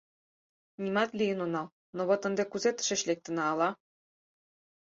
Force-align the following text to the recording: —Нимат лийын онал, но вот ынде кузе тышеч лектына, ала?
—Нимат 0.83 1.11
лийын 1.19 1.39
онал, 1.45 1.67
но 1.95 2.01
вот 2.09 2.21
ынде 2.27 2.43
кузе 2.47 2.71
тышеч 2.75 3.01
лектына, 3.09 3.43
ала? 3.51 3.69